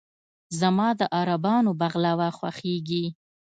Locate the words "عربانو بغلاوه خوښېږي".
1.19-3.05